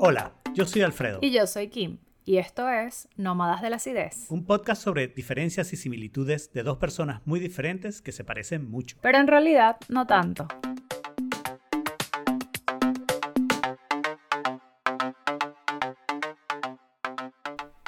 Hola, 0.00 0.32
yo 0.54 0.64
soy 0.64 0.82
Alfredo. 0.82 1.18
Y 1.22 1.32
yo 1.32 1.44
soy 1.48 1.70
Kim. 1.70 1.98
Y 2.24 2.36
esto 2.36 2.68
es 2.68 3.08
Nómadas 3.16 3.62
de 3.62 3.70
la 3.70 3.76
Acidez. 3.76 4.26
Un 4.30 4.44
podcast 4.44 4.80
sobre 4.80 5.08
diferencias 5.08 5.72
y 5.72 5.76
similitudes 5.76 6.52
de 6.52 6.62
dos 6.62 6.78
personas 6.78 7.20
muy 7.24 7.40
diferentes 7.40 8.00
que 8.00 8.12
se 8.12 8.22
parecen 8.22 8.70
mucho. 8.70 8.96
Pero 9.02 9.18
en 9.18 9.26
realidad 9.26 9.76
no 9.88 10.06
tanto. 10.06 10.46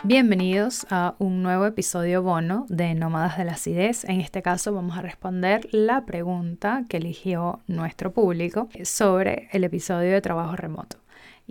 Bienvenidos 0.03 0.89
a 0.91 1.15
un 1.21 1.45
nuevo 1.45 1.65
episodio 1.65 2.25
bono 2.25 2.67
de 2.69 2.93
Nómadas 2.97 3.39
de 3.39 3.45
la 3.45 3.53
Acidez. 3.53 4.03
En 4.03 4.21
este 4.21 4.43
caso 4.43 4.75
vamos 4.75 4.99
a 4.99 5.03
responder 5.03 5.69
la 5.71 6.05
pregunta 6.07 6.85
que 6.89 6.97
eligió 6.97 7.61
nuestro 7.69 8.13
público 8.13 8.69
sobre 8.83 9.49
el 9.53 9.63
episodio 9.63 10.11
de 10.11 10.21
trabajo 10.21 10.57
remoto. 10.57 11.00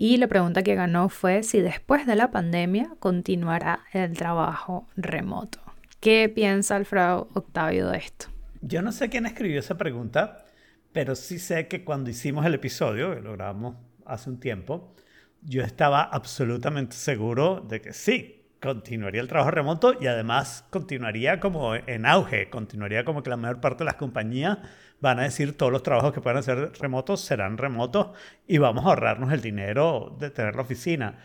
Y 0.01 0.15
la 0.15 0.29
pregunta 0.29 0.63
que 0.63 0.75
ganó 0.75 1.09
fue 1.09 1.43
si 1.43 1.59
después 1.59 2.05
de 2.07 2.15
la 2.15 2.31
pandemia 2.31 2.89
continuará 2.99 3.81
el 3.91 4.15
trabajo 4.15 4.87
remoto. 4.95 5.59
¿Qué 5.99 6.31
piensa 6.33 6.77
Alfredo 6.77 7.27
Octavio 7.33 7.89
de 7.89 7.97
esto? 7.97 8.27
Yo 8.61 8.81
no 8.81 8.93
sé 8.93 9.09
quién 9.09 9.25
escribió 9.25 9.59
esa 9.59 9.77
pregunta, 9.77 10.45
pero 10.93 11.15
sí 11.15 11.37
sé 11.37 11.67
que 11.67 11.83
cuando 11.83 12.09
hicimos 12.09 12.45
el 12.45 12.53
episodio, 12.53 13.13
que 13.13 13.19
lo 13.19 13.33
grabamos 13.33 13.75
hace 14.05 14.29
un 14.29 14.39
tiempo, 14.39 14.95
yo 15.41 15.63
estaba 15.63 16.03
absolutamente 16.03 16.95
seguro 16.95 17.59
de 17.59 17.81
que 17.81 17.91
sí, 17.91 18.45
continuaría 18.61 19.19
el 19.19 19.27
trabajo 19.27 19.51
remoto 19.51 19.95
y 19.99 20.07
además 20.07 20.63
continuaría 20.69 21.41
como 21.41 21.75
en 21.75 22.05
auge, 22.05 22.49
continuaría 22.49 23.03
como 23.03 23.21
que 23.21 23.31
la 23.31 23.37
mayor 23.37 23.59
parte 23.59 23.79
de 23.79 23.85
las 23.85 23.95
compañías 23.95 24.59
van 25.01 25.19
a 25.19 25.23
decir 25.23 25.57
todos 25.57 25.71
los 25.71 25.83
trabajos 25.83 26.13
que 26.13 26.21
puedan 26.21 26.43
ser 26.43 26.71
remotos 26.79 27.21
serán 27.21 27.57
remotos 27.57 28.09
y 28.47 28.57
vamos 28.57 28.85
a 28.85 28.89
ahorrarnos 28.89 29.31
el 29.31 29.41
dinero 29.41 30.15
de 30.19 30.29
tener 30.29 30.55
la 30.55 30.61
oficina. 30.61 31.19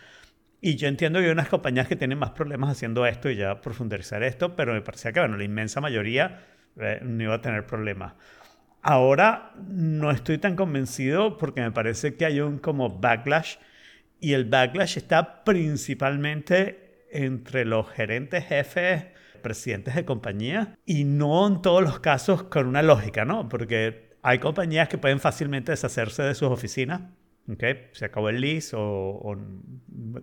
Y 0.60 0.76
yo 0.76 0.88
entiendo 0.88 1.18
que 1.18 1.26
hay 1.26 1.32
unas 1.32 1.48
compañías 1.48 1.88
que 1.88 1.96
tienen 1.96 2.18
más 2.18 2.30
problemas 2.30 2.70
haciendo 2.70 3.04
esto 3.06 3.28
y 3.28 3.36
ya 3.36 3.60
profundizar 3.60 4.22
esto, 4.22 4.56
pero 4.56 4.72
me 4.72 4.80
parecía 4.80 5.12
que 5.12 5.20
bueno, 5.20 5.36
la 5.36 5.44
inmensa 5.44 5.80
mayoría 5.80 6.46
eh, 6.80 7.00
no 7.02 7.24
iba 7.24 7.34
a 7.34 7.40
tener 7.42 7.66
problemas. 7.66 8.14
Ahora 8.80 9.52
no 9.66 10.10
estoy 10.10 10.38
tan 10.38 10.56
convencido 10.56 11.38
porque 11.38 11.60
me 11.60 11.70
parece 11.70 12.16
que 12.16 12.26
hay 12.26 12.40
un 12.40 12.58
como 12.58 12.98
backlash 12.98 13.56
y 14.20 14.32
el 14.32 14.46
backlash 14.46 14.96
está 14.96 15.44
principalmente 15.44 17.06
entre 17.10 17.64
los 17.64 17.88
gerentes 17.90 18.46
jefes, 18.46 19.06
presidentes 19.44 19.94
de 19.94 20.04
compañía, 20.04 20.76
y 20.84 21.04
no 21.04 21.46
en 21.46 21.62
todos 21.62 21.84
los 21.84 22.00
casos 22.00 22.42
con 22.42 22.66
una 22.66 22.82
lógica, 22.82 23.24
¿no? 23.24 23.48
Porque 23.48 24.16
hay 24.22 24.40
compañías 24.40 24.88
que 24.88 24.98
pueden 24.98 25.20
fácilmente 25.20 25.70
deshacerse 25.70 26.24
de 26.24 26.34
sus 26.34 26.48
oficinas. 26.48 27.02
¿okay? 27.48 27.88
Se 27.92 28.06
acabó 28.06 28.30
el 28.30 28.40
lease 28.40 28.74
o, 28.74 28.80
o 28.82 29.36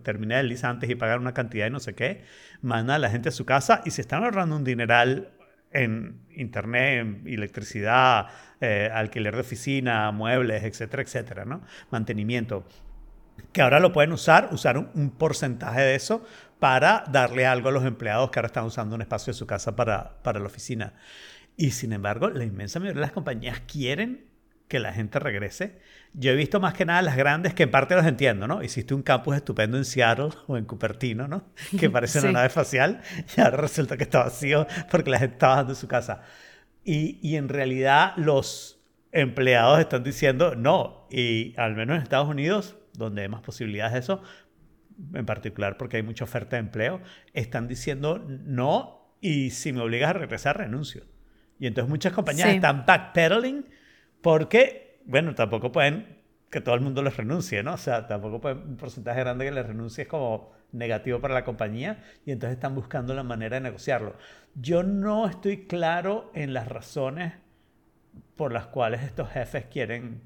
terminé 0.04 0.40
el 0.40 0.50
lease 0.50 0.66
antes 0.66 0.90
y 0.90 0.96
pagar 0.96 1.20
una 1.20 1.34
cantidad 1.34 1.68
y 1.68 1.70
no 1.70 1.80
sé 1.80 1.94
qué. 1.94 2.24
Manda 2.62 2.96
a 2.96 3.00
la 3.00 3.10
gente 3.12 3.30
a 3.30 3.32
su 3.32 3.46
casa 3.46 3.82
y 3.86 3.92
se 3.92 4.02
están 4.02 4.24
ahorrando 4.24 4.56
un 4.56 4.64
dineral 4.64 5.34
en 5.72 6.20
internet, 6.36 7.22
electricidad, 7.26 8.28
eh, 8.60 8.90
alquiler 8.94 9.36
de 9.36 9.42
oficina, 9.42 10.12
muebles, 10.12 10.64
etcétera, 10.64 11.04
etcétera, 11.04 11.46
¿no? 11.46 11.62
Mantenimiento. 11.92 12.66
Que 13.54 13.62
ahora 13.62 13.80
lo 13.80 13.94
pueden 13.94 14.12
usar, 14.12 14.50
usar 14.52 14.78
un 14.78 15.12
porcentaje 15.12 15.82
de 15.82 15.96
eso 15.96 16.26
para 16.62 17.06
darle 17.10 17.48
algo 17.48 17.70
a 17.70 17.72
los 17.72 17.86
empleados 17.86 18.30
que 18.30 18.38
ahora 18.38 18.46
están 18.46 18.66
usando 18.66 18.96
un 18.96 19.02
espacio 19.02 19.34
de 19.34 19.40
su 19.40 19.48
casa 19.48 19.76
para, 19.76 20.22
para 20.22 20.40
la 20.40 20.46
oficina. 20.46 20.94
Y 21.58 21.72
sin 21.72 21.92
embargo, 21.92 22.30
la 22.30 22.44
inmensa 22.44 22.80
mayoría 22.80 23.00
de 23.00 23.08
las 23.08 23.14
compañías 23.14 23.62
quieren 23.62 24.28
que 24.68 24.78
la 24.78 24.94
gente 24.94 25.18
regrese. 25.18 25.80
Yo 26.14 26.30
he 26.30 26.36
visto 26.36 26.60
más 26.60 26.76
que 26.76 26.86
nada 26.86 27.02
las 27.02 27.18
grandes 27.18 27.56
que 27.56 27.64
en 27.64 27.72
parte 27.72 27.96
los 27.96 28.06
entiendo, 28.06 28.48
¿no? 28.48 28.62
Hiciste 28.62 28.94
un 28.94 29.02
campus 29.02 29.38
estupendo 29.38 29.76
en 29.76 29.86
Seattle 29.86 30.30
o 30.48 30.56
en 30.56 30.66
Cupertino, 30.66 31.28
¿no? 31.28 31.46
Que 31.80 31.90
parece 31.90 32.20
una 32.20 32.32
nave 32.32 32.46
espacial 32.46 33.02
y 33.36 33.42
ahora 33.42 33.58
resulta 33.58 33.98
que 33.98 34.04
está 34.04 34.20
vacío 34.20 34.68
porque 34.92 35.10
la 35.10 35.18
gente 35.18 35.34
está 35.34 35.48
bajando 35.48 35.74
de 35.74 35.80
su 35.80 35.88
casa. 35.88 36.22
Y, 36.86 37.18
y 37.28 37.38
en 37.38 37.50
realidad 37.50 38.14
los 38.18 38.80
empleados 39.12 39.80
están 39.80 40.04
diciendo 40.04 40.54
no. 40.54 41.08
Y 41.10 41.56
al 41.58 41.74
menos 41.74 41.96
en 41.96 42.04
Estados 42.04 42.30
Unidos, 42.30 42.76
donde 42.94 43.24
hay 43.24 43.30
más 43.30 43.42
posibilidades 43.42 43.94
de 43.94 44.00
eso, 44.00 44.22
en 45.14 45.26
particular 45.26 45.78
porque 45.78 45.98
hay 45.98 46.04
mucha 46.04 46.24
oferta 46.24 46.56
de 46.56 46.62
empleo, 46.62 47.02
están 47.34 47.68
diciendo 47.68 48.20
no 48.28 49.16
y 49.22 49.52
si 49.52 49.74
me 49.74 49.82
obligas 49.82 50.12
a 50.12 50.14
regresar, 50.14 50.58
renuncio. 50.58 51.04
Y 51.60 51.68
entonces 51.68 51.90
muchas 51.90 52.14
compañías 52.14 52.50
están 52.50 52.86
backpedaling 52.86 53.66
porque, 54.22 55.00
bueno, 55.06 55.36
tampoco 55.36 55.72
pueden 55.72 56.22
que 56.50 56.60
todo 56.60 56.76
el 56.76 56.82
mundo 56.82 57.02
les 57.02 57.16
renuncie, 57.16 57.64
¿no? 57.64 57.74
O 57.76 57.78
sea, 57.78 58.08
tampoco 58.08 58.42
pueden, 58.42 58.58
un 58.60 58.78
porcentaje 58.78 59.22
grande 59.22 59.46
que 59.46 59.52
les 59.52 59.66
renuncie 59.66 60.04
es 60.04 60.08
como 60.08 60.52
negativo 60.72 61.22
para 61.22 61.34
la 61.34 61.44
compañía 61.44 62.04
y 62.26 62.32
entonces 62.32 62.56
están 62.56 62.76
buscando 62.76 63.14
la 63.14 63.24
manera 63.24 63.56
de 63.56 63.62
negociarlo. 63.62 64.18
Yo 64.56 64.84
no 64.84 65.28
estoy 65.28 65.66
claro 65.66 66.32
en 66.34 66.54
las 66.54 66.68
razones 66.68 67.34
por 68.36 68.52
las 68.52 68.68
cuales 68.68 69.04
estos 69.04 69.30
jefes 69.30 69.66
quieren 69.66 70.22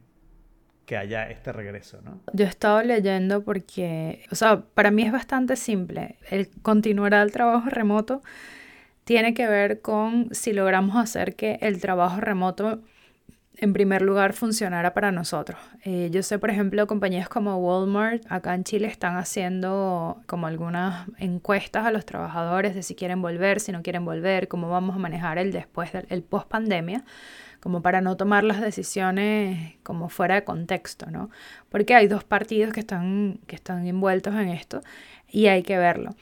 que 0.86 0.98
haya 0.98 1.30
este 1.30 1.52
regreso, 1.52 2.00
¿no? 2.04 2.20
Yo 2.34 2.46
he 2.46 2.48
estado 2.48 2.82
leyendo 2.84 3.44
porque, 3.44 4.26
o 4.32 4.36
sea, 4.36 4.62
para 4.74 4.92
mí 4.92 5.04
es 5.04 5.12
bastante 5.12 5.56
simple. 5.56 6.18
El 6.30 6.50
continuar 6.62 7.14
el 7.14 7.32
trabajo 7.32 7.70
remoto 7.70 8.22
tiene 9.04 9.34
que 9.34 9.48
ver 9.48 9.82
con 9.82 10.30
si 10.34 10.54
logramos 10.54 10.96
hacer 10.96 11.36
que 11.36 11.58
el 11.62 11.80
trabajo 11.80 12.22
remoto 12.22 12.82
en 13.58 13.74
primer 13.74 14.02
lugar 14.02 14.34
funcionara 14.34 14.94
para 14.94 15.12
nosotros. 15.12 15.60
Eh, 15.84 16.10
yo 16.12 16.24
sé, 16.24 16.40
por 16.40 16.50
ejemplo, 16.50 16.86
compañías 16.88 17.30
como 17.30 17.56
Walmart 17.58 18.24
acá 18.30 18.54
en 18.54 18.64
Chile 18.64 18.88
están 18.88 19.16
haciendo 19.16 20.22
como 20.26 20.48
algunas 20.48 21.08
encuestas 21.18 21.86
a 21.86 21.92
los 21.92 22.06
trabajadores 22.06 22.76
de 22.76 22.84
si 22.84 22.96
quieren 22.96 23.22
volver, 23.22 23.60
si 23.60 23.72
no 23.72 23.82
quieren 23.82 24.04
volver, 24.04 24.48
cómo 24.48 24.70
vamos 24.70 24.96
a 24.96 25.00
manejar 25.00 25.38
el 25.38 25.52
después 25.52 25.92
del 25.94 26.24
post 26.24 26.48
pandemia 26.48 27.06
como 27.66 27.82
para 27.82 28.00
no 28.00 28.16
tomar 28.16 28.44
las 28.44 28.62
decisiones 28.62 29.74
como 29.82 30.08
fuera 30.08 30.36
de 30.36 30.44
contexto, 30.44 31.10
¿no? 31.10 31.32
Porque 31.70 31.96
hay 31.96 32.06
dos 32.06 32.24
partidos 32.24 32.72
que 32.72 32.80
están, 32.80 33.40
que 33.48 33.56
están 33.56 33.88
envueltos 33.88 34.36
en 34.36 34.50
esto 34.50 34.82
y 35.28 35.48
hay 35.48 35.64
que 35.64 35.76
verlo. 35.76 36.16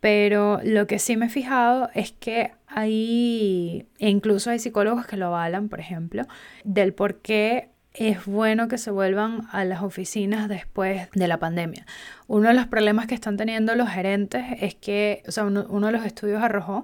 Pero 0.00 0.60
lo 0.64 0.86
que 0.86 0.98
sí 0.98 1.18
me 1.18 1.26
he 1.26 1.28
fijado 1.28 1.90
es 1.92 2.12
que 2.12 2.52
hay, 2.68 3.86
e 3.98 4.08
incluso 4.08 4.48
hay 4.48 4.60
psicólogos 4.60 5.06
que 5.06 5.18
lo 5.18 5.26
avalan, 5.26 5.68
por 5.68 5.78
ejemplo, 5.78 6.24
del 6.64 6.94
por 6.94 7.16
qué 7.16 7.68
es 7.92 8.24
bueno 8.24 8.68
que 8.68 8.78
se 8.78 8.90
vuelvan 8.90 9.46
a 9.52 9.66
las 9.66 9.82
oficinas 9.82 10.48
después 10.48 11.10
de 11.12 11.28
la 11.28 11.38
pandemia. 11.38 11.84
Uno 12.26 12.48
de 12.48 12.54
los 12.54 12.66
problemas 12.66 13.06
que 13.06 13.14
están 13.14 13.36
teniendo 13.36 13.74
los 13.74 13.90
gerentes 13.90 14.42
es 14.62 14.74
que, 14.74 15.22
o 15.28 15.32
sea, 15.32 15.44
uno, 15.44 15.66
uno 15.68 15.88
de 15.88 15.92
los 15.92 16.06
estudios 16.06 16.42
arrojó 16.42 16.82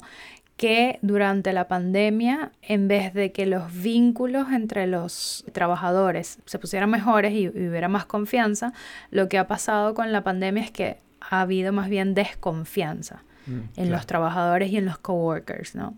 que 0.58 0.98
durante 1.02 1.52
la 1.52 1.68
pandemia, 1.68 2.50
en 2.62 2.88
vez 2.88 3.14
de 3.14 3.30
que 3.30 3.46
los 3.46 3.72
vínculos 3.72 4.48
entre 4.50 4.88
los 4.88 5.44
trabajadores 5.52 6.40
se 6.46 6.58
pusieran 6.58 6.90
mejores 6.90 7.32
y, 7.32 7.48
hubiera 7.48 7.86
más 7.86 8.06
confianza, 8.06 8.72
lo 9.12 9.28
que 9.28 9.38
ha 9.38 9.46
pasado 9.46 9.94
con 9.94 10.10
la 10.10 10.24
pandemia 10.24 10.64
es 10.64 10.72
que 10.72 10.98
ha 11.20 11.42
habido 11.42 11.72
más 11.72 11.88
bien 11.88 12.12
desconfianza 12.12 13.22
mm, 13.46 13.60
en 13.76 13.90
los 13.92 14.04
trabajadores 14.06 14.70
y 14.72 14.78
en 14.78 14.84
los 14.84 14.98
coworkers, 14.98 15.76
¿no? 15.76 15.96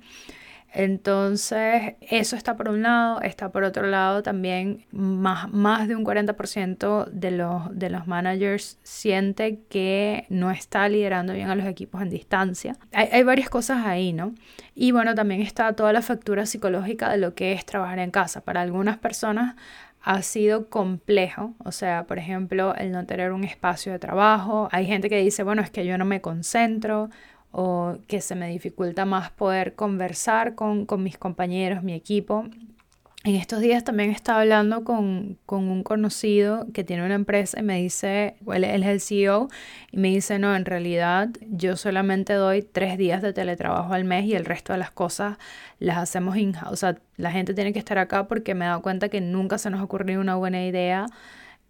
Entonces, 0.72 1.94
eso 2.00 2.36
está 2.36 2.56
por 2.56 2.68
un 2.68 2.82
lado, 2.82 3.20
está 3.22 3.50
por 3.50 3.64
otro 3.64 3.86
lado 3.86 4.22
también 4.22 4.86
más, 4.92 5.52
más 5.52 5.88
de 5.88 5.96
un 5.96 6.04
40% 6.04 7.06
de 7.06 7.30
los, 7.32 7.76
de 7.76 7.90
los 7.90 8.06
managers 8.06 8.78
siente 8.82 9.60
que 9.68 10.26
no 10.28 10.50
está 10.50 10.88
liderando 10.88 11.32
bien 11.32 11.50
a 11.50 11.56
los 11.56 11.66
equipos 11.66 12.02
en 12.02 12.10
distancia. 12.10 12.76
Hay, 12.92 13.08
hay 13.10 13.22
varias 13.24 13.50
cosas 13.50 13.84
ahí, 13.84 14.12
¿no? 14.12 14.34
Y 14.74 14.92
bueno, 14.92 15.14
también 15.14 15.42
está 15.42 15.72
toda 15.74 15.92
la 15.92 16.02
factura 16.02 16.46
psicológica 16.46 17.10
de 17.10 17.18
lo 17.18 17.34
que 17.34 17.52
es 17.52 17.66
trabajar 17.66 17.98
en 17.98 18.12
casa. 18.12 18.42
Para 18.42 18.60
algunas 18.60 18.96
personas 18.96 19.56
ha 20.02 20.22
sido 20.22 20.68
complejo, 20.68 21.54
o 21.58 21.72
sea, 21.72 22.04
por 22.04 22.18
ejemplo, 22.18 22.74
el 22.76 22.92
no 22.92 23.04
tener 23.06 23.32
un 23.32 23.44
espacio 23.44 23.92
de 23.92 23.98
trabajo. 23.98 24.68
Hay 24.72 24.86
gente 24.86 25.10
que 25.10 25.18
dice, 25.18 25.42
bueno, 25.42 25.62
es 25.62 25.70
que 25.70 25.84
yo 25.84 25.98
no 25.98 26.04
me 26.04 26.20
concentro 26.20 27.10
o 27.52 27.98
que 28.06 28.20
se 28.20 28.34
me 28.34 28.48
dificulta 28.48 29.04
más 29.04 29.30
poder 29.30 29.74
conversar 29.74 30.54
con, 30.54 30.86
mis 30.98 31.18
compañeros, 31.18 31.82
mi 31.82 31.94
equipo. 31.94 32.46
En 33.22 33.34
estos 33.34 33.60
días 33.60 33.84
también 33.84 34.10
estaba 34.10 34.40
hablando 34.40 34.82
con, 34.82 35.38
un 35.46 35.82
conocido 35.82 36.66
que 36.72 36.84
tiene 36.84 37.04
una 37.04 37.16
empresa 37.16 37.60
y 37.60 37.62
me 37.62 37.78
dice, 37.78 38.36
él, 38.46 38.64
él, 38.64 38.82
es 38.82 38.88
el 38.88 39.00
CEO, 39.00 39.48
y 39.90 39.98
me 39.98 40.08
dice, 40.08 40.38
no, 40.38 40.56
en 40.56 40.64
realidad 40.64 41.28
yo 41.50 41.76
solamente 41.76 42.32
doy 42.32 42.62
tres 42.62 42.96
días 42.96 43.20
de 43.20 43.34
teletrabajo 43.34 43.92
al 43.92 44.04
mes 44.04 44.24
y 44.24 44.34
el 44.34 44.46
resto 44.46 44.72
de 44.72 44.78
las 44.78 44.90
cosas 44.90 45.36
las 45.78 45.98
hacemos 45.98 46.36
in-house. 46.38 46.72
O 46.72 46.76
sea, 46.76 46.98
la 47.16 47.30
gente 47.30 47.52
tiene 47.52 47.74
que 47.74 47.78
estar 47.78 47.98
acá 47.98 48.26
porque 48.26 48.54
me 48.54 48.64
he 48.64 48.68
dado 48.68 48.80
cuenta 48.80 49.10
que 49.10 49.20
nunca 49.20 49.58
se 49.58 49.68
nos 49.68 49.82
ocurrió 49.82 50.18
una 50.20 50.36
buena 50.36 50.64
idea 50.64 51.06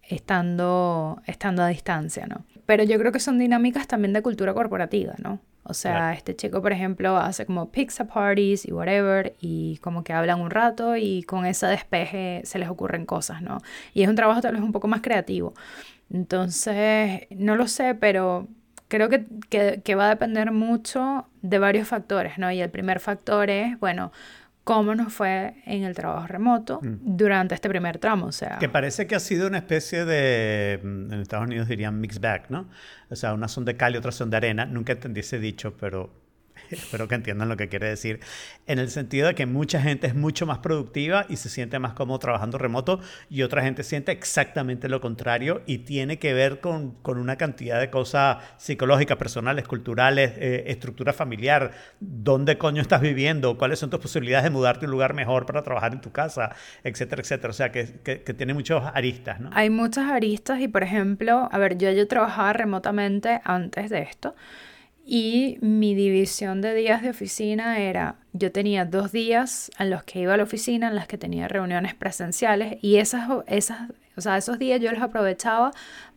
estando, 0.03 1.21
estando 1.25 1.63
a 1.63 1.67
distancia, 1.67 2.27
¿no? 2.27 2.45
Pero 2.65 2.83
yo 2.83 2.97
creo 2.97 3.11
que 3.11 3.19
son 3.19 3.39
dinámicas 3.39 3.87
también 3.87 4.13
de 4.13 4.21
cultura 4.21 4.53
corporativa, 4.53 5.15
¿no? 5.17 5.39
O 5.63 5.73
sea, 5.73 6.13
este 6.13 6.35
chico, 6.35 6.61
por 6.61 6.71
ejemplo, 6.71 7.17
hace 7.17 7.45
como 7.45 7.71
pizza 7.71 8.07
parties 8.07 8.65
y 8.65 8.71
whatever, 8.71 9.35
y 9.39 9.77
como 9.77 10.03
que 10.03 10.11
hablan 10.11 10.41
un 10.41 10.49
rato 10.49 10.95
y 10.97 11.23
con 11.23 11.45
ese 11.45 11.67
despeje 11.67 12.41
se 12.45 12.57
les 12.57 12.67
ocurren 12.67 13.05
cosas, 13.05 13.41
¿no? 13.41 13.59
Y 13.93 14.01
es 14.01 14.09
un 14.09 14.15
trabajo 14.15 14.41
tal 14.41 14.53
vez 14.53 14.63
un 14.63 14.71
poco 14.71 14.87
más 14.87 15.01
creativo. 15.01 15.53
Entonces, 16.09 17.27
no 17.29 17.55
lo 17.55 17.67
sé, 17.67 17.95
pero 17.95 18.47
creo 18.87 19.07
que, 19.07 19.25
que, 19.83 19.95
va 19.95 20.07
a 20.07 20.09
depender 20.09 20.51
mucho 20.51 21.27
de 21.41 21.59
varios 21.59 21.87
factores, 21.87 22.37
¿no? 22.37 22.51
Y 22.51 22.59
el 22.59 22.69
primer 22.69 22.99
factor 22.99 23.49
es, 23.49 23.79
bueno, 23.79 24.11
cómo 24.63 24.93
nos 24.95 25.11
fue 25.11 25.55
en 25.65 25.83
el 25.83 25.95
trabajo 25.95 26.27
remoto 26.27 26.79
mm. 26.81 26.99
durante 27.01 27.55
este 27.55 27.67
primer 27.69 27.97
tramo, 27.97 28.27
o 28.27 28.31
sea... 28.31 28.57
Que 28.59 28.69
parece 28.69 29.07
que 29.07 29.15
ha 29.15 29.19
sido 29.19 29.47
una 29.47 29.57
especie 29.57 30.05
de, 30.05 30.79
mm, 30.83 31.13
en 31.13 31.19
Estados 31.19 31.47
Unidos 31.47 31.67
dirían 31.67 31.99
mixed 31.99 32.21
bag, 32.21 32.45
¿no? 32.49 32.69
O 33.09 33.15
sea, 33.15 33.33
unas 33.33 33.51
son 33.51 33.65
de 33.65 33.75
cal 33.75 33.95
y 33.95 33.97
otras 33.97 34.15
son 34.15 34.29
de 34.29 34.37
arena. 34.37 34.65
Nunca 34.65 34.93
entendí 34.93 35.21
ese 35.21 35.39
dicho, 35.39 35.75
pero 35.77 36.20
espero 36.71 37.07
que 37.07 37.15
entiendan 37.15 37.49
lo 37.49 37.57
que 37.57 37.69
quiere 37.69 37.87
decir, 37.87 38.19
en 38.67 38.79
el 38.79 38.89
sentido 38.89 39.27
de 39.27 39.35
que 39.35 39.45
mucha 39.45 39.81
gente 39.81 40.07
es 40.07 40.15
mucho 40.15 40.45
más 40.45 40.59
productiva 40.59 41.25
y 41.29 41.37
se 41.37 41.49
siente 41.49 41.79
más 41.79 41.93
cómodo 41.93 42.19
trabajando 42.19 42.57
remoto 42.57 42.99
y 43.29 43.43
otra 43.43 43.61
gente 43.61 43.83
siente 43.83 44.11
exactamente 44.11 44.89
lo 44.89 45.01
contrario 45.01 45.61
y 45.65 45.79
tiene 45.79 46.19
que 46.19 46.33
ver 46.33 46.59
con, 46.59 46.91
con 47.01 47.17
una 47.17 47.35
cantidad 47.35 47.79
de 47.79 47.89
cosas 47.89 48.37
psicológicas, 48.57 49.17
personales, 49.17 49.67
culturales, 49.67 50.33
eh, 50.37 50.65
estructura 50.67 51.13
familiar, 51.13 51.71
dónde 51.99 52.57
coño 52.57 52.81
estás 52.81 53.01
viviendo, 53.01 53.57
cuáles 53.57 53.79
son 53.79 53.89
tus 53.89 53.99
posibilidades 53.99 54.43
de 54.43 54.49
mudarte 54.49 54.85
a 54.85 54.87
un 54.87 54.91
lugar 54.91 55.13
mejor 55.13 55.45
para 55.45 55.61
trabajar 55.61 55.93
en 55.93 56.01
tu 56.01 56.11
casa, 56.11 56.55
etcétera, 56.83 57.21
etcétera. 57.21 57.49
O 57.49 57.53
sea, 57.53 57.71
que, 57.71 57.99
que, 58.03 58.33
tiene 58.33 58.53
muchos 58.53 58.83
aristas, 58.93 59.39
¿no? 59.39 59.49
Hay 59.53 59.69
muchas 59.69 60.09
aristas 60.09 60.59
y, 60.61 60.67
por 60.67 60.83
ejemplo, 60.83 61.49
a 61.51 61.57
ver, 61.57 61.77
yo, 61.77 61.91
yo 61.91 62.07
trabajaba 62.07 62.53
remotamente 62.53 63.41
antes 63.43 63.89
de 63.89 64.01
esto. 64.01 64.35
Y 65.13 65.57
mi 65.59 65.93
división 65.93 66.61
de 66.61 66.73
días 66.73 67.01
de 67.01 67.09
oficina 67.09 67.79
era, 67.79 68.15
yo 68.31 68.53
tenía 68.53 68.85
dos 68.85 69.11
días 69.11 69.69
en 69.77 69.89
los 69.89 70.03
que 70.03 70.21
iba 70.21 70.35
a 70.35 70.37
la 70.37 70.43
oficina, 70.43 70.87
en 70.87 70.95
las 70.95 71.05
que 71.05 71.17
tenía 71.17 71.49
reuniones 71.49 71.93
presenciales 71.95 72.77
y 72.81 72.95
esas, 72.95 73.27
esas, 73.47 73.89
o 74.15 74.21
sea, 74.21 74.37
esos 74.37 74.57
días 74.57 74.79
yo 74.79 74.89
los 74.89 75.01
aprovechaba 75.01 75.71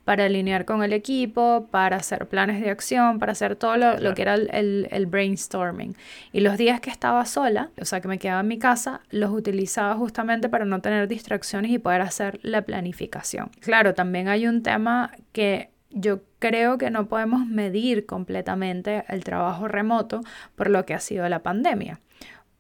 para 0.05 0.27
alinear 0.27 0.65
con 0.65 0.85
el 0.85 0.93
equipo, 0.93 1.67
para 1.73 1.97
hacer 1.97 2.29
planes 2.29 2.61
de 2.61 2.71
acción, 2.71 3.19
para 3.19 3.33
hacer 3.33 3.57
todo 3.57 3.77
lo, 3.77 4.15
que 4.15 4.23
era 4.23 4.35
el, 4.35 4.87
el, 4.89 5.07
brainstorming. 5.07 5.97
Y 6.33 6.39
los 6.39 6.57
días 6.57 6.81
que 6.81 6.91
estaba 6.91 7.27
sola, 7.27 7.71
o 7.81 7.85
sea, 7.85 8.01
que 8.01 8.07
me 8.07 8.21
quedaba 8.21 8.43
en 8.43 8.49
mi 8.49 8.61
casa, 8.61 9.01
los 9.11 9.33
utilizaba 9.33 9.97
justamente 9.97 10.49
para 10.49 10.67
no 10.67 10.81
tener 10.81 11.09
distracciones 11.09 11.73
y 11.73 11.81
poder 11.81 12.01
hacer 12.01 12.39
la 12.43 12.63
planificación. 12.63 13.51
Claro, 13.59 13.93
también 13.93 14.29
hay 14.29 14.47
un 14.47 14.63
tema 14.63 15.11
que 15.33 15.74
yo 15.95 16.23
creo 16.41 16.77
que 16.77 16.91
no 16.91 17.07
podemos 17.07 17.47
medir 17.47 18.05
completamente 18.05 19.05
el 19.09 19.25
trabajo 19.25 19.69
remoto 19.69 20.21
por 20.57 20.69
lo 20.69 20.85
que 20.85 20.95
ha 20.95 21.01
sido 21.01 21.29
la 21.29 21.43
pandemia. 21.43 22.01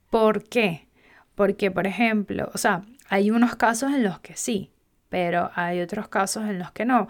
¿Por 0.08 0.44
qué? 0.44 0.86
Porque, 1.34 1.70
por 1.70 1.86
ejemplo, 1.86 2.50
o 2.54 2.58
sea, 2.58 2.82
hay 3.08 3.30
unos 3.30 3.56
casos 3.56 3.92
en 3.92 4.04
los 4.04 4.20
que 4.20 4.36
sí, 4.36 4.70
pero 5.08 5.50
hay 5.54 5.80
otros 5.80 6.08
casos 6.08 6.44
en 6.44 6.58
los 6.58 6.70
que 6.70 6.84
no. 6.84 7.08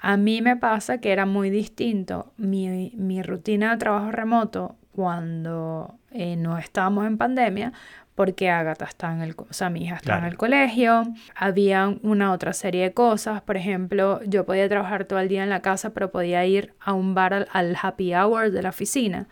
A 0.00 0.16
mí 0.16 0.42
me 0.42 0.56
pasa 0.56 0.98
que 0.98 1.12
era 1.12 1.26
muy 1.26 1.50
distinto 1.50 2.32
mi, 2.36 2.92
mi 2.96 3.22
rutina 3.22 3.72
de 3.72 3.78
trabajo 3.78 4.12
remoto 4.12 4.76
cuando 4.92 5.98
eh, 6.12 6.36
no 6.36 6.56
estábamos 6.58 7.06
en 7.06 7.18
pandemia 7.18 7.72
porque 8.14 8.48
Agatha 8.48 8.84
está 8.84 9.12
en 9.12 9.22
el, 9.22 9.34
o 9.36 9.52
sea, 9.52 9.70
mi 9.70 9.84
hija 9.84 9.96
está 9.96 10.18
en 10.18 10.24
el 10.24 10.36
colegio, 10.36 11.02
había 11.34 11.94
una 12.02 12.32
otra 12.32 12.52
serie 12.52 12.82
de 12.82 12.92
cosas, 12.92 13.42
por 13.42 13.56
ejemplo, 13.56 14.20
yo 14.24 14.46
podía 14.46 14.68
trabajar 14.68 15.04
todo 15.04 15.18
el 15.18 15.28
día 15.28 15.42
en 15.42 15.50
la 15.50 15.62
casa, 15.62 15.90
pero 15.90 16.10
podía 16.12 16.44
ir 16.46 16.74
a 16.80 16.92
un 16.92 17.14
bar 17.14 17.48
al, 17.50 17.76
happy 17.80 18.14
hour 18.14 18.52
de 18.52 18.62
la 18.62 18.68
oficina, 18.68 19.26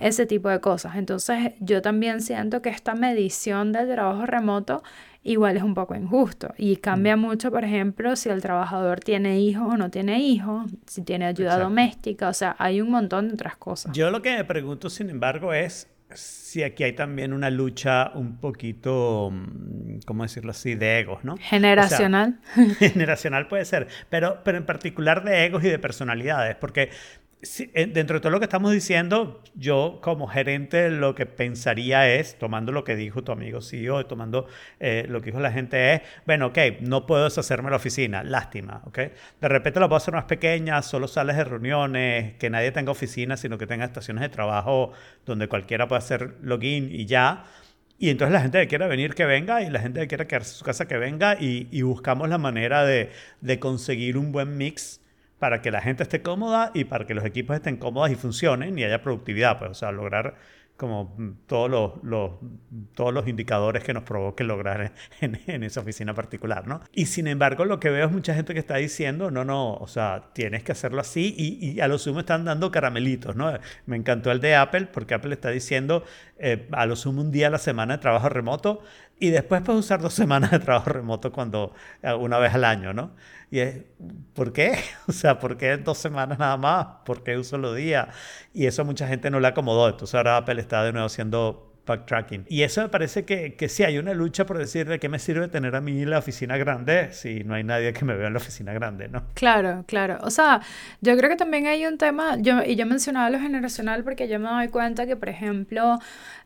ese 0.00 0.26
tipo 0.26 0.50
de 0.50 0.60
cosas. 0.60 0.96
Entonces, 0.96 1.52
yo 1.60 1.80
también 1.80 2.20
siento 2.20 2.60
que 2.60 2.68
esta 2.68 2.94
medición 2.94 3.72
del 3.72 3.90
trabajo 3.90 4.26
remoto 4.26 4.82
igual 5.22 5.56
es 5.56 5.62
un 5.62 5.74
poco 5.74 5.94
injusto 5.94 6.54
y 6.56 6.76
cambia 6.76 7.16
mm. 7.16 7.20
mucho, 7.20 7.50
por 7.50 7.64
ejemplo, 7.64 8.14
si 8.16 8.28
el 8.28 8.42
trabajador 8.42 9.00
tiene 9.00 9.40
hijos 9.40 9.72
o 9.72 9.76
no 9.76 9.90
tiene 9.90 10.20
hijos, 10.20 10.70
si 10.86 11.02
tiene 11.02 11.24
ayuda 11.24 11.58
doméstica, 11.58 12.28
o 12.28 12.34
sea, 12.34 12.54
hay 12.58 12.80
un 12.80 12.90
montón 12.90 13.28
de 13.28 13.34
otras 13.34 13.56
cosas. 13.56 13.92
Yo 13.92 14.10
lo 14.10 14.22
que 14.22 14.36
me 14.36 14.44
pregunto, 14.44 14.88
sin 14.88 15.10
embargo, 15.10 15.52
es 15.52 15.88
Sí, 16.14 16.62
aquí 16.62 16.84
hay 16.84 16.92
también 16.92 17.32
una 17.32 17.50
lucha 17.50 18.12
un 18.14 18.38
poquito, 18.38 19.30
mm, 19.32 19.98
¿cómo 20.06 20.22
decirlo 20.22 20.52
así?, 20.52 20.74
de 20.74 21.00
egos, 21.00 21.24
¿no? 21.24 21.36
Generacional. 21.38 22.38
generacional 22.78 23.48
puede 23.48 23.64
ser, 23.64 23.88
pero, 24.08 24.42
pero 24.44 24.56
en 24.56 24.66
particular 24.66 25.24
de 25.24 25.44
egos 25.46 25.64
y 25.64 25.68
de 25.68 25.78
personalidades, 25.78 26.56
porque 26.56 26.90
eh, 27.42 27.86
dentro 27.92 28.14
de 28.14 28.20
todo 28.20 28.30
lo 28.30 28.38
que 28.38 28.46
estamos 28.46 28.72
diciendo, 28.72 29.42
yo 29.54 29.98
como 30.02 30.26
gerente 30.26 30.90
lo 30.90 31.14
que 31.14 31.26
pensaría 31.26 32.08
es, 32.14 32.38
tomando 32.38 32.72
lo 32.72 32.82
que 32.82 32.96
dijo 32.96 33.22
tu 33.22 33.30
amigo 33.30 33.60
CEO, 33.60 34.06
tomando 34.06 34.46
eh, 34.80 35.04
lo 35.08 35.20
que 35.20 35.26
dijo 35.26 35.40
la 35.40 35.52
gente 35.52 35.94
es, 35.94 36.02
bueno, 36.24 36.46
ok, 36.46 36.58
no 36.80 37.04
puedo 37.06 37.24
deshacerme 37.24 37.70
la 37.70 37.76
oficina, 37.76 38.24
lástima, 38.24 38.80
ok. 38.86 38.98
De 39.40 39.48
repente 39.48 39.80
la 39.80 39.88
puedo 39.88 39.98
hacer 39.98 40.14
más 40.14 40.24
pequeña, 40.24 40.80
solo 40.80 41.08
sales 41.08 41.36
de 41.36 41.44
reuniones, 41.44 42.34
que 42.38 42.48
nadie 42.48 42.72
tenga 42.72 42.90
oficina, 42.90 43.36
sino 43.36 43.58
que 43.58 43.66
tenga 43.66 43.84
estaciones 43.84 44.22
de 44.22 44.30
trabajo 44.30 44.92
donde 45.26 45.46
cualquiera 45.46 45.86
pueda 45.88 45.98
hacer 45.98 46.36
login 46.40 46.88
y 46.90 47.04
ya. 47.04 47.44
Y 47.98 48.10
entonces 48.10 48.32
la 48.32 48.40
gente 48.40 48.60
que 48.60 48.68
quiera 48.68 48.86
venir, 48.88 49.14
que 49.14 49.26
venga, 49.26 49.62
y 49.62 49.70
la 49.70 49.80
gente 49.80 50.00
que 50.00 50.08
quiera 50.08 50.26
quedarse 50.26 50.52
en 50.52 50.56
su 50.58 50.64
casa, 50.64 50.88
que 50.88 50.96
venga, 50.96 51.36
y, 51.38 51.82
buscamos 51.82 52.28
la 52.28 52.38
manera 52.38 52.84
de 52.84 53.58
conseguir 53.60 54.16
un 54.18 54.32
buen 54.32 54.56
mix 54.56 55.00
para 55.38 55.60
que 55.62 55.70
la 55.70 55.80
gente 55.80 56.02
esté 56.02 56.22
cómoda 56.22 56.70
y 56.74 56.84
para 56.84 57.06
que 57.06 57.14
los 57.14 57.24
equipos 57.24 57.56
estén 57.56 57.76
cómodos 57.76 58.10
y 58.10 58.14
funcionen 58.14 58.78
y 58.78 58.84
haya 58.84 59.02
productividad, 59.02 59.58
pues, 59.58 59.70
o 59.70 59.74
sea, 59.74 59.92
lograr 59.92 60.36
como 60.76 61.16
todos 61.46 61.70
los, 61.70 62.32
todos 62.94 63.12
los 63.12 63.26
indicadores 63.26 63.82
que 63.82 63.94
nos 63.94 64.02
provoque 64.02 64.44
lograr 64.44 64.92
en, 65.20 65.62
esa 65.62 65.80
oficina 65.80 66.14
particular, 66.14 66.66
¿no? 66.66 66.80
Y 66.92 67.06
sin 67.06 67.26
embargo, 67.26 67.64
lo 67.64 67.80
que 67.80 67.88
veo 67.88 68.06
es 68.06 68.12
mucha 68.12 68.34
gente 68.34 68.52
que 68.52 68.60
está 68.60 68.76
diciendo, 68.76 69.30
no, 69.30 69.44
no, 69.44 69.74
o 69.74 69.86
sea, 69.86 70.30
tienes 70.34 70.62
que 70.62 70.72
hacerlo 70.72 71.00
así 71.00 71.34
y 71.36 71.80
a 71.80 71.88
lo 71.88 71.98
sumo 71.98 72.20
están 72.20 72.44
dando 72.44 72.70
caramelitos, 72.70 73.36
¿no? 73.36 73.52
Me 73.86 73.96
encantó 73.96 74.30
el 74.30 74.40
de 74.40 74.54
Apple 74.54 74.88
porque 74.92 75.14
Apple 75.14 75.32
está 75.32 75.50
diciendo, 75.50 76.04
eh, 76.38 76.68
a 76.72 76.86
lo 76.86 76.96
sumo 76.96 77.22
un 77.22 77.30
día 77.30 77.46
a 77.48 77.50
la 77.50 77.58
semana 77.58 77.94
de 77.96 78.00
trabajo 78.00 78.28
remoto 78.28 78.82
y 79.18 79.30
después 79.30 79.62
puedes 79.62 79.80
usar 79.80 80.00
dos 80.00 80.14
semanas 80.14 80.50
de 80.50 80.58
trabajo 80.58 80.90
remoto 80.90 81.32
cuando, 81.32 81.72
eh, 82.02 82.12
una 82.12 82.38
vez 82.38 82.54
al 82.54 82.64
año, 82.64 82.92
¿no? 82.92 83.12
Y 83.50 83.60
es, 83.60 83.84
¿por 84.34 84.52
qué? 84.52 84.78
O 85.08 85.12
sea, 85.12 85.38
¿por 85.38 85.56
qué 85.56 85.76
dos 85.76 85.98
semanas 85.98 86.38
nada 86.38 86.56
más? 86.56 86.86
¿Por 87.04 87.22
qué 87.22 87.36
un 87.36 87.44
solo 87.44 87.74
día? 87.74 88.08
Y 88.52 88.66
eso 88.66 88.82
a 88.82 88.84
mucha 88.84 89.06
gente 89.08 89.30
no 89.30 89.40
le 89.40 89.48
acomodó. 89.48 89.88
Entonces 89.88 90.14
ahora 90.14 90.36
Apple 90.38 90.60
está 90.60 90.82
de 90.84 90.92
nuevo 90.92 91.06
haciendo 91.06 91.72
backtracking. 91.86 92.44
Y 92.48 92.62
eso 92.62 92.82
me 92.82 92.88
parece 92.88 93.24
que, 93.24 93.54
que 93.54 93.68
sí 93.68 93.84
hay 93.84 93.98
una 93.98 94.12
lucha 94.12 94.44
por 94.44 94.58
decir 94.58 94.88
de 94.88 94.98
qué 94.98 95.08
me 95.08 95.18
sirve 95.18 95.48
tener 95.48 95.74
a 95.76 95.80
mí 95.80 96.04
la 96.04 96.18
oficina 96.18 96.56
grande 96.56 97.12
si 97.12 97.44
no 97.44 97.54
hay 97.54 97.64
nadie 97.64 97.92
que 97.92 98.04
me 98.04 98.14
vea 98.14 98.26
en 98.26 98.32
la 98.32 98.38
oficina 98.38 98.72
grande, 98.72 99.08
¿no? 99.08 99.24
Claro, 99.34 99.84
claro. 99.86 100.18
O 100.22 100.30
sea, 100.30 100.60
yo 101.00 101.16
creo 101.16 101.30
que 101.30 101.36
también 101.36 101.66
hay 101.66 101.86
un 101.86 101.98
tema, 101.98 102.36
yo, 102.38 102.62
y 102.64 102.76
yo 102.76 102.86
mencionaba 102.86 103.30
lo 103.30 103.38
generacional 103.38 104.04
porque 104.04 104.28
yo 104.28 104.38
me 104.38 104.48
doy 104.48 104.68
cuenta 104.68 105.06
que, 105.06 105.16
por 105.16 105.28
ejemplo, 105.28 105.98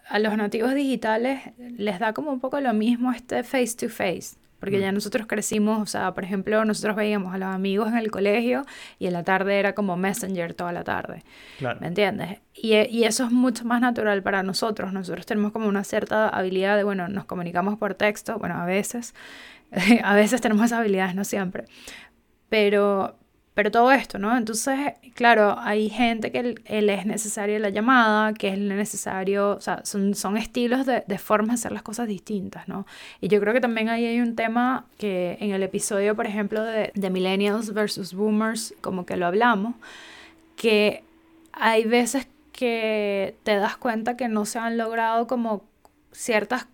a 0.09 0.19
los 0.19 0.37
nativos 0.37 0.75
digitales 0.75 1.41
les 1.59 1.99
da 1.99 2.13
como 2.13 2.33
un 2.33 2.41
poco 2.41 2.61
lo 2.61 2.75
mismo 2.75 3.13
este 3.13 3.43
face 3.45 3.77
to 3.77 3.89
face. 3.89 4.37
Porque 4.61 4.79
mm. 4.79 4.81
ya 4.81 4.93
nosotros 4.93 5.27
crecimos, 5.27 5.81
o 5.81 5.87
sea, 5.87 6.13
por 6.15 6.23
ejemplo, 6.23 6.65
nosotros 6.65 6.95
veíamos 6.95 7.35
a 7.35 7.39
los 7.39 7.49
amigos 7.49 7.89
en 7.89 7.97
el 7.97 8.11
colegio 8.11 8.65
y 8.99 9.07
en 9.07 9.15
la 9.15 9.25
tarde 9.25 9.59
era 9.59 9.75
como 9.75 9.97
Messenger 9.97 10.55
toda 10.55 10.73
la 10.73 10.85
tarde. 10.85 11.25
¿Me 11.81 11.89
entiendes? 11.89 12.39
Y, 12.55 12.75
y, 12.77 13.05
eso 13.05 13.25
es 13.25 13.33
mucho 13.33 13.65
más 13.65 13.81
natural 13.81 14.23
para 14.23 14.43
nosotros. 14.43 14.93
Nosotros 14.93 15.27
tenemos 15.27 15.53
como 15.53 15.67
una 15.67 15.83
cierta 15.83 16.29
habilidad 16.29 16.77
de, 16.77 16.85
bueno, 16.85 17.09
nos 17.09 17.25
comunicamos 17.25 17.79
por 17.79 17.95
texto, 17.95 18.39
bueno, 18.39 18.57
a 18.57 18.67
veces, 18.67 19.15
a 20.05 20.15
veces 20.15 20.41
tenemos 20.41 20.67
esas 20.67 20.81
habilidades, 20.81 21.15
no 21.15 21.25
siempre. 21.25 21.65
Pero, 22.49 23.17
pero 23.61 23.71
todo 23.71 23.93
esto, 23.93 24.19
¿no? 24.19 24.39
Entonces, 24.39 24.95
claro, 25.13 25.55
hay 25.59 25.91
gente 25.91 26.33
que 26.33 26.57
él, 26.65 26.89
es 26.89 27.05
necesario 27.05 27.59
la 27.59 27.69
llamada, 27.69 28.33
que 28.33 28.49
es 28.49 28.59
necesario, 28.59 29.51
o 29.51 29.61
sea, 29.61 29.85
son, 29.85 30.15
son 30.15 30.39
estilos 30.39 30.87
de, 30.87 31.05
de 31.07 31.19
formas 31.19 31.49
de 31.49 31.55
hacer 31.61 31.73
las 31.73 31.83
cosas 31.83 32.09
distintas, 32.09 32.69
¿no? 32.69 32.87
Y 33.21 33.29
yo 33.29 33.39
creo 33.39 33.53
que 33.53 33.61
también 33.61 33.91
ahí 33.91 34.07
hay 34.07 34.19
un 34.23 34.35
tema 34.35 34.87
que 34.97 35.37
en 35.41 35.51
el 35.51 35.63
episodio, 35.63 36.17
por 36.17 36.25
ejemplo, 36.25 36.63
de, 36.65 36.91
de 36.95 37.11
Millennials 37.11 37.75
versus 37.75 38.15
Boomers, 38.15 38.73
como 38.81 39.05
que 39.05 39.19
lo 39.19 39.27
hablamos, 39.27 39.75
que 40.57 41.05
hay 41.53 41.85
veces 41.85 42.29
que 42.53 43.37
te 43.43 43.57
das 43.57 43.77
cuenta 43.77 44.17
que 44.17 44.29
no 44.29 44.47
se 44.47 44.59
han 44.59 44.79
logrado 44.79 45.27
como 45.27 45.65
ciertas 46.13 46.67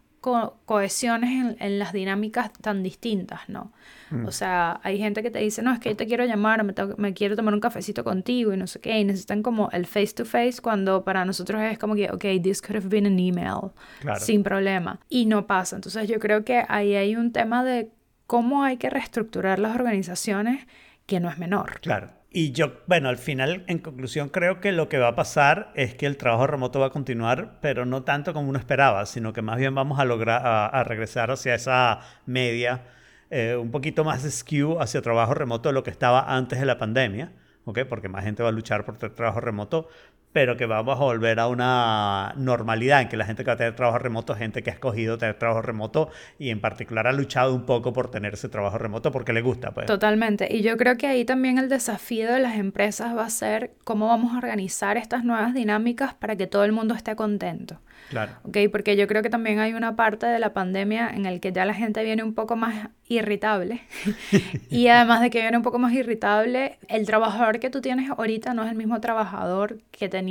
cohesiones 0.65 1.57
en, 1.59 1.79
las 1.79 1.93
dinámicas 1.93 2.53
tan 2.53 2.83
distintas, 2.83 3.49
¿no? 3.49 3.73
Mm. 4.11 4.27
O 4.27 4.33
sea, 4.33 4.81
hay 4.83 4.99
gente 4.99 5.23
que 5.23 5.31
te 5.31 5.39
dice, 5.39 5.63
no, 5.63 5.73
es 5.73 5.79
que 5.79 5.91
yo 5.91 5.97
te 5.97 6.07
quiero 6.07 6.25
llamar, 6.25 6.65
me, 6.65 6.75
me, 6.97 7.15
quiero 7.15 7.37
tomar 7.37 7.55
un 7.55 7.61
cafecito 7.61 8.05
contigo 8.05 8.53
y 8.53 8.57
no 8.57 8.67
sé 8.67 8.81
qué, 8.81 8.99
y 8.99 9.05
necesitan 9.05 9.43
como 9.43 9.71
el 9.73 9.87
face 9.87 10.15
to 10.15 10.25
face 10.25 10.57
cuando 10.63 11.05
para 11.05 11.25
nosotros 11.25 11.63
es 11.63 11.79
como 11.79 11.95
que, 11.95 12.11
ok, 12.11 12.25
this 12.43 12.61
could 12.61 12.77
have 12.77 12.89
been 12.89 13.07
an 13.07 13.19
email, 13.19 13.73
sin 14.19 14.43
problema, 14.43 15.01
y 15.09 15.27
no 15.27 15.47
pasa. 15.47 15.77
Entonces 15.77 16.09
yo 16.09 16.19
creo 16.19 16.45
que 16.45 16.65
ahí 16.69 16.95
hay 16.95 17.17
un 17.17 17.33
tema 17.33 17.65
de 17.65 17.91
cómo 18.27 18.65
hay 18.65 18.77
que 18.77 18.91
reestructurar 18.91 19.59
las 19.59 19.75
organizaciones 19.75 20.67
que 21.07 21.21
no 21.21 21.31
es 21.31 21.39
menor. 21.39 21.81
Claro. 21.81 22.11
Y 22.39 22.53
yo, 22.53 22.83
bueno, 22.87 23.09
al 23.09 23.17
final, 23.17 23.65
en 23.67 23.79
conclusión, 23.79 24.29
creo 24.29 24.61
que 24.61 24.71
lo 24.71 24.91
que 24.91 24.99
va 24.99 25.09
a 25.09 25.15
pasar 25.15 25.73
es 25.75 25.95
que 25.95 26.05
el 26.05 26.19
trabajo 26.19 26.47
remoto 26.47 26.79
va 26.79 26.89
a 26.89 26.91
continuar, 26.91 27.59
pero 27.63 27.87
no 27.87 28.03
tanto 28.03 28.35
como 28.35 28.51
uno 28.51 28.59
esperaba, 28.59 29.07
sino 29.07 29.33
que 29.33 29.41
más 29.41 29.57
bien 29.57 29.75
vamos 29.75 29.99
a 29.99 30.05
lograr 30.05 30.43
a, 30.45 30.85
regresar 30.85 31.31
hacia 31.31 31.55
esa 31.55 32.01
media, 32.27 32.85
eh, 33.31 33.57
un 33.59 33.71
poquito 33.71 34.05
más 34.05 34.23
skew 34.31 34.79
hacia 34.83 35.01
trabajo 35.01 35.33
remoto 35.33 35.71
de 35.71 35.73
lo 35.73 35.83
que 35.83 35.89
estaba 35.89 36.37
antes 36.37 36.61
de 36.61 36.67
la 36.67 36.77
pandemia. 36.77 37.33
¿okay? 37.65 37.85
porque 37.85 38.09
más 38.09 38.23
gente 38.25 38.43
va 38.43 38.51
a 38.51 38.53
luchar 38.53 38.85
por 38.85 38.99
tener 38.99 39.15
trabajo 39.15 39.41
remoto, 39.41 39.89
pero 40.37 40.59
que 40.59 40.67
vamos 40.67 41.01
a 41.01 41.03
volver 41.03 41.41
a 41.41 41.49
una 41.49 42.35
normalidad 42.37 43.01
en 43.01 43.09
que 43.09 43.17
la 43.17 43.25
gente 43.25 43.43
que 43.43 43.49
va 43.49 43.55
a 43.55 43.57
tener 43.57 43.75
trabajo 43.75 43.97
remoto 43.99 44.35
gente 44.35 44.63
que 44.63 44.69
ha 44.69 44.75
escogido 44.75 45.17
tener 45.17 45.39
trabajo 45.39 45.63
remoto 45.63 46.11
y 46.39 46.51
en 46.51 46.61
particular 46.61 47.07
ha 47.07 47.13
luchado 47.15 47.55
un 47.55 47.65
poco 47.65 47.95
por 47.95 48.11
tener 48.11 48.35
ese 48.35 48.51
trabajo 48.51 48.77
remoto 48.77 49.11
porque 49.11 49.33
le 49.33 49.41
gusta. 49.41 49.73
Pues. 49.73 49.87
Totalmente. 49.87 50.55
Y 50.55 50.61
yo 50.61 50.77
creo 50.77 50.99
que 50.99 51.07
ahí 51.07 51.25
también 51.25 51.57
el 51.57 51.71
desafío 51.71 52.31
de 52.31 52.39
las 52.39 52.57
empresas 52.57 53.17
va 53.17 53.25
a 53.25 53.31
ser 53.31 53.71
cómo 53.85 54.09
vamos 54.09 54.35
a 54.35 54.37
organizar 54.37 54.99
estas 54.99 55.25
nuevas 55.25 55.55
dinámicas 55.55 56.13
para 56.13 56.37
que 56.37 56.47
todo 56.47 56.65
el 56.65 56.73
mundo 56.73 56.95
esté 56.95 57.17
contento. 57.17 57.81
Claro. 58.11 58.33
Okay, 58.45 58.69
porque 58.69 58.95
yo 58.95 59.09
creo 59.09 59.23
que 59.23 59.31
también 59.31 59.59
hay 59.59 59.73
una 59.73 59.97
parte 59.97 60.27
de 60.27 60.39
la 60.39 60.53
pandemia 60.53 61.09
en 61.09 61.27
el 61.27 61.41
que 61.41 61.51
ya 61.51 61.65
la 61.65 61.75
gente 61.75 62.05
viene 62.05 62.23
un 62.23 62.35
poco 62.35 62.55
más 62.55 62.91
irritable. 63.09 63.81
y 64.71 64.89
además 64.89 65.23
de 65.23 65.31
que 65.31 65.41
viene 65.41 65.57
un 65.57 65.63
poco 65.63 65.79
más 65.79 65.93
irritable, 65.93 66.79
el 66.89 67.07
trabajador 67.07 67.59
que 67.59 67.71
tú 67.71 67.81
tienes 67.81 68.11
ahorita 68.11 68.55
no 68.55 68.65
es 68.65 68.71
el 68.71 68.77
mismo 68.77 69.01
trabajador 69.01 69.79
que 69.91 70.09
tenías 70.09 70.26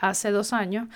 hace 0.00 0.30
dos 0.30 0.52
años 0.52 0.88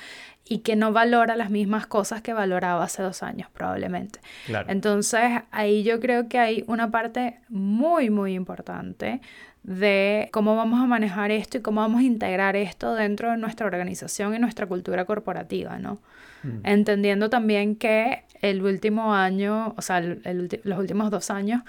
y 0.44 0.58
que 0.58 0.74
no 0.74 0.92
valora 0.92 1.36
las 1.36 1.50
mismas 1.50 1.86
cosas 1.86 2.22
que 2.22 2.32
valoraba 2.32 2.84
hace 2.84 3.02
dos 3.02 3.22
años 3.22 3.48
probablemente. 3.52 4.20
Entonces 4.66 5.42
ahí 5.50 5.82
yo 5.84 6.00
creo 6.00 6.28
que 6.28 6.38
hay 6.38 6.64
una 6.66 6.90
parte 6.90 7.40
muy, 7.48 8.10
muy 8.10 8.34
importante 8.34 9.20
de 9.62 10.28
cómo 10.32 10.56
vamos 10.56 10.80
a 10.80 10.86
manejar 10.86 11.30
esto 11.30 11.58
y 11.58 11.60
cómo 11.60 11.82
vamos 11.82 12.00
a 12.00 12.04
integrar 12.04 12.56
esto 12.56 12.94
dentro 12.94 13.30
de 13.30 13.36
nuestra 13.36 13.66
organización 13.66 14.34
y 14.34 14.38
nuestra 14.38 14.66
cultura 14.66 15.04
corporativa, 15.04 15.78
¿no? 15.78 15.98
Mm. 16.42 16.60
Entendiendo 16.64 17.28
también 17.28 17.76
que 17.76 18.24
el 18.40 18.62
último 18.62 19.14
año, 19.14 19.74
o 19.76 19.82
sea, 19.82 20.00
los 20.00 20.78
últimos 20.78 21.10
dos 21.10 21.30
años, 21.30 21.62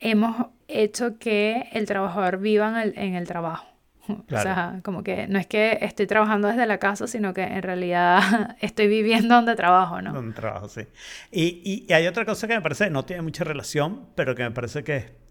hemos 0.00 0.46
hecho 0.66 1.18
que 1.18 1.68
el 1.72 1.86
trabajador 1.86 2.38
viva 2.38 2.82
en 2.84 3.14
el, 3.14 3.26
trabajo. 3.26 3.66
O 4.30 4.40
sea, 4.40 4.80
como 4.82 5.02
que 5.02 5.26
no 5.28 5.38
es 5.38 5.46
que 5.46 5.78
estoy 5.82 6.06
trabajando 6.06 6.48
desde 6.48 6.66
la 6.66 6.78
casa, 6.78 7.06
sino 7.06 7.34
que 7.34 7.42
en 7.42 7.62
realidad 7.62 8.56
estoy 8.60 8.88
viviendo 8.88 9.34
donde 9.34 9.54
trabajo, 9.56 10.00
¿no? 10.02 10.12
Donde 10.12 10.34
trabajo, 10.34 10.68
sí. 10.68 10.82
Y, 11.30 11.84
y 11.88 11.92
hay 11.92 12.06
otra 12.06 12.24
cosa 12.24 12.46
que 12.46 12.54
me 12.54 12.62
parece, 12.62 12.90
no 12.90 13.04
tiene 13.04 13.22
mucha 13.22 13.44
relación, 13.44 14.08
pero 14.14 14.34
que 14.34 14.42
me 14.42 14.50
parece 14.50 14.84
que 14.84 15.28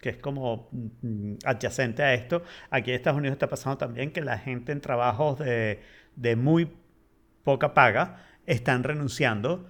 que 0.00 0.10
es 0.10 0.16
como 0.18 0.68
mm, 0.70 1.34
adyacente 1.44 2.02
a 2.02 2.14
esto. 2.14 2.42
Aquí 2.70 2.90
en 2.90 2.96
Estados 2.96 3.18
Unidos 3.18 3.34
está 3.34 3.48
pasando 3.48 3.78
también 3.78 4.12
que 4.12 4.20
la 4.20 4.38
gente 4.38 4.72
en 4.72 4.80
trabajos 4.80 5.38
de, 5.40 5.80
de 6.16 6.36
muy 6.36 6.72
poca 7.44 7.74
paga 7.74 8.24
están 8.46 8.84
renunciando 8.84 9.68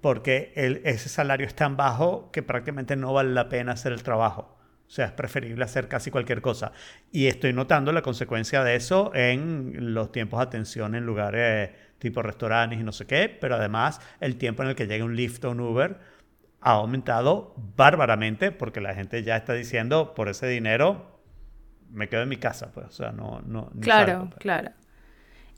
porque 0.00 0.52
el, 0.56 0.80
ese 0.84 1.08
salario 1.08 1.46
es 1.46 1.54
tan 1.54 1.76
bajo 1.76 2.30
que 2.30 2.42
prácticamente 2.42 2.96
no 2.96 3.12
vale 3.12 3.30
la 3.32 3.48
pena 3.48 3.72
hacer 3.72 3.92
el 3.92 4.02
trabajo. 4.02 4.56
O 4.90 4.92
sea, 4.92 5.06
es 5.06 5.12
preferible 5.12 5.62
hacer 5.62 5.86
casi 5.86 6.10
cualquier 6.10 6.42
cosa. 6.42 6.72
Y 7.12 7.28
estoy 7.28 7.52
notando 7.52 7.92
la 7.92 8.02
consecuencia 8.02 8.64
de 8.64 8.74
eso 8.74 9.12
en 9.14 9.94
los 9.94 10.10
tiempos 10.10 10.40
de 10.40 10.46
atención 10.46 10.96
en 10.96 11.06
lugares 11.06 11.70
tipo 12.00 12.22
restaurantes 12.22 12.80
y 12.80 12.82
no 12.82 12.90
sé 12.90 13.06
qué, 13.06 13.28
pero 13.28 13.54
además 13.54 14.00
el 14.18 14.34
tiempo 14.34 14.64
en 14.64 14.70
el 14.70 14.74
que 14.74 14.88
llega 14.88 15.04
un 15.04 15.14
Lyft 15.14 15.44
o 15.44 15.52
un 15.52 15.60
Uber 15.60 15.96
ha 16.60 16.72
aumentado 16.72 17.54
bárbaramente 17.76 18.50
porque 18.50 18.80
la 18.80 18.92
gente 18.92 19.22
ya 19.22 19.36
está 19.36 19.52
diciendo, 19.52 20.12
por 20.12 20.28
ese 20.28 20.48
dinero 20.48 21.20
me 21.92 22.08
quedo 22.08 22.22
en 22.22 22.28
mi 22.28 22.38
casa, 22.38 22.72
pues, 22.72 22.86
o 22.88 22.90
sea, 22.90 23.12
no... 23.12 23.42
no 23.46 23.70
claro, 23.80 24.26
pues. 24.30 24.40
claro. 24.40 24.72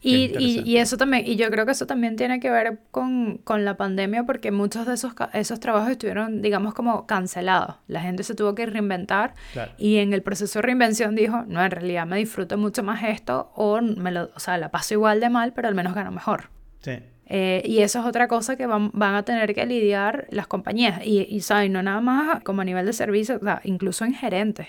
Y, 0.05 0.37
y, 0.37 0.63
y, 0.65 0.79
eso 0.79 0.97
también, 0.97 1.25
y 1.25 1.37
yo 1.37 1.49
creo 1.51 1.65
que 1.65 1.73
eso 1.73 1.87
también 1.87 2.17
tiene 2.17 2.41
que 2.41 2.51
ver 2.51 2.81
con, 2.91 3.39
con, 3.39 3.65
la 3.65 3.77
pandemia 3.77 4.25
porque 4.25 4.51
muchos 4.51 4.85
de 4.85 4.95
esos, 4.95 5.15
esos 5.33 5.61
trabajos 5.61 5.91
estuvieron, 5.91 6.43
digamos, 6.43 6.75
como 6.75 7.07
cancelados. 7.07 7.77
La 7.87 8.01
gente 8.01 8.25
se 8.25 8.35
tuvo 8.35 8.57
que 8.57 8.67
reinventar 8.67 9.35
y 9.79 9.99
en 9.99 10.13
el 10.13 10.23
proceso 10.23 10.59
de 10.59 10.63
reinvención 10.63 11.15
dijo, 11.15 11.45
no, 11.47 11.65
en 11.65 11.71
realidad 11.71 12.05
me 12.07 12.17
disfruto 12.17 12.59
mucho 12.59 12.83
más 12.83 13.05
esto 13.05 13.53
o, 13.55 13.81
me 13.81 14.11
lo, 14.11 14.31
o 14.35 14.41
sea, 14.41 14.59
la 14.59 14.73
paso 14.73 14.95
igual 14.95 15.21
de 15.21 15.31
mal, 15.31 15.53
pero 15.53 15.69
al 15.69 15.77
menos 15.77 15.95
gano 15.95 16.11
mejor. 16.11 16.51
Sí. 16.81 16.99
Eh, 17.27 17.63
y 17.65 17.79
eso 17.79 18.01
es 18.01 18.05
otra 18.05 18.27
cosa 18.27 18.57
que 18.57 18.67
van, 18.67 18.91
van, 18.93 19.15
a 19.15 19.23
tener 19.23 19.55
que 19.55 19.65
lidiar 19.65 20.27
las 20.31 20.49
compañías. 20.49 21.01
Y, 21.07 21.21
y 21.31 21.41
¿saben? 21.43 21.73
no 21.73 21.83
nada 21.83 22.01
más 22.01 22.43
como 22.43 22.63
a 22.63 22.65
nivel 22.65 22.87
de 22.87 22.93
servicio, 22.93 23.37
o 23.37 23.45
sea, 23.45 23.61
incluso 23.63 24.05
en 24.05 24.15
gerentes. 24.15 24.67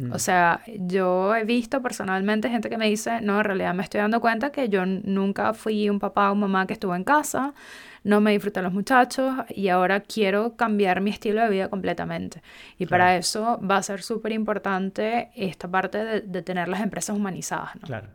Mm. 0.00 0.12
O 0.12 0.18
sea, 0.18 0.62
yo 0.66 1.34
he 1.34 1.44
visto 1.44 1.82
personalmente 1.82 2.48
gente 2.48 2.70
que 2.70 2.78
me 2.78 2.88
dice, 2.88 3.20
no, 3.20 3.38
en 3.38 3.44
realidad 3.44 3.74
me 3.74 3.82
estoy 3.82 4.00
dando 4.00 4.20
cuenta 4.20 4.50
que 4.50 4.68
yo 4.68 4.86
nunca 4.86 5.52
fui 5.54 5.88
un 5.90 5.98
papá 5.98 6.30
o 6.30 6.34
mamá 6.34 6.66
que 6.66 6.72
estuvo 6.72 6.94
en 6.94 7.04
casa, 7.04 7.54
no 8.02 8.20
me 8.20 8.32
disfrutan 8.32 8.64
los 8.64 8.72
muchachos 8.72 9.34
y 9.50 9.68
ahora 9.68 10.00
quiero 10.00 10.56
cambiar 10.56 11.02
mi 11.02 11.10
estilo 11.10 11.42
de 11.42 11.50
vida 11.50 11.68
completamente. 11.68 12.42
Y 12.78 12.86
para 12.86 13.16
eso 13.16 13.60
va 13.60 13.76
a 13.76 13.82
ser 13.82 14.02
súper 14.02 14.32
importante 14.32 15.30
esta 15.34 15.68
parte 15.68 16.02
de, 16.02 16.20
de, 16.22 16.42
tener 16.42 16.68
las 16.68 16.80
empresas 16.80 17.14
humanizadas. 17.14 17.76
¿no? 17.76 17.82
Claro. 17.82 18.08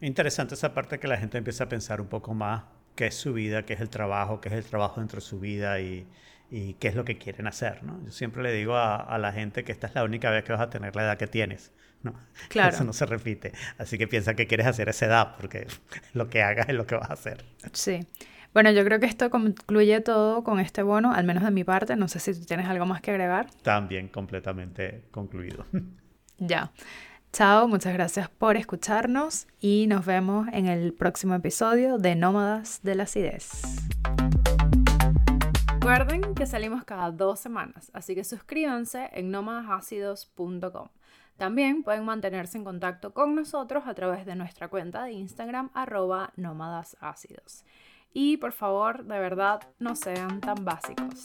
Interesante 0.00 0.54
esa 0.54 0.74
parte 0.74 0.98
que 0.98 1.06
la 1.06 1.16
gente 1.16 1.38
empieza 1.38 1.64
a 1.64 1.68
pensar 1.68 2.00
un 2.00 2.08
poco 2.08 2.34
más 2.34 2.64
qué 2.94 3.06
es 3.06 3.14
su 3.14 3.32
vida, 3.32 3.64
qué 3.64 3.74
es 3.74 3.80
el 3.80 3.90
trabajo, 3.90 4.40
qué 4.40 4.48
es 4.48 4.54
el 4.56 4.64
trabajo 4.64 5.00
dentro 5.00 5.18
de 5.18 5.26
su 5.26 5.38
vida 5.38 5.80
y, 5.80 6.04
y 6.50 6.74
qué 6.74 6.88
es 6.88 6.94
lo 6.94 7.04
que 7.04 7.18
quieren 7.18 7.46
hacer. 7.46 7.82
¿no? 7.82 8.00
Yo 8.04 8.10
siempre 8.10 8.42
le 8.42 8.52
digo 8.52 8.76
a, 8.76 8.96
a, 8.96 9.18
la 9.18 9.32
gente 9.32 9.64
que 9.64 9.72
esta 9.72 9.86
es 9.86 9.94
la 9.94 10.04
única 10.04 10.30
vez 10.30 10.44
que 10.44 10.52
vas 10.52 10.60
a 10.60 10.70
tener 10.70 10.96
la 10.96 11.02
edad 11.02 11.18
que 11.18 11.26
tienes. 11.26 11.72
¿no? 12.02 12.14
Claro. 12.48 12.74
Eso 12.74 12.84
no 12.84 12.92
se 12.92 13.06
repite. 13.06 13.52
Así 13.78 13.98
que 13.98 14.08
piensa 14.08 14.34
que 14.34 14.46
quieres 14.46 14.66
hacer 14.66 14.88
esa 14.88 15.06
edad, 15.06 15.36
porque 15.36 15.66
lo 16.14 16.28
que 16.28 16.42
hagas 16.42 16.68
es 16.68 16.74
lo 16.74 16.86
que 16.86 16.94
vas 16.94 17.10
a 17.10 17.14
hacer. 17.14 17.44
Sí. 17.72 18.06
Bueno, 18.54 18.70
yo 18.70 18.84
creo 18.84 18.98
que 18.98 19.06
esto 19.06 19.30
concluye 19.30 20.00
todo 20.00 20.42
con 20.42 20.58
este 20.58 20.82
bono, 20.82 21.12
al 21.12 21.24
menos 21.24 21.44
de 21.44 21.50
mi 21.50 21.64
parte. 21.64 21.96
No 21.96 22.08
sé 22.08 22.18
si 22.18 22.34
tú 22.34 22.46
tienes 22.46 22.66
algo 22.66 22.86
más 22.86 23.00
que 23.00 23.10
agregar. 23.10 23.48
También 23.62 24.08
completamente 24.08 25.04
concluido. 25.10 25.64
Ya. 26.40 26.70
Chao, 27.32 27.66
muchas 27.66 27.92
gracias 27.92 28.28
por 28.28 28.56
escucharnos 28.56 29.48
y 29.58 29.88
nos 29.88 30.06
vemos 30.06 30.46
en 30.52 30.66
el 30.66 30.94
próximo 30.94 31.34
episodio 31.34 31.98
de 31.98 32.14
Nómadas 32.14 32.78
de 32.84 32.94
la 32.94 33.02
Acidez. 33.02 33.50
Recuerden 35.88 36.34
que 36.34 36.44
salimos 36.44 36.84
cada 36.84 37.10
dos 37.10 37.40
semanas, 37.40 37.90
así 37.94 38.14
que 38.14 38.22
suscríbanse 38.22 39.08
en 39.14 39.30
nómadasácidos.com. 39.30 40.88
También 41.38 41.82
pueden 41.82 42.04
mantenerse 42.04 42.58
en 42.58 42.64
contacto 42.64 43.14
con 43.14 43.34
nosotros 43.34 43.84
a 43.86 43.94
través 43.94 44.26
de 44.26 44.36
nuestra 44.36 44.68
cuenta 44.68 45.04
de 45.04 45.12
Instagram 45.12 45.70
arroba 45.72 46.34
nómadas 46.36 46.94
Y 48.12 48.36
por 48.36 48.52
favor, 48.52 49.02
de 49.06 49.18
verdad, 49.18 49.62
no 49.78 49.96
sean 49.96 50.42
tan 50.42 50.62
básicos. 50.62 51.22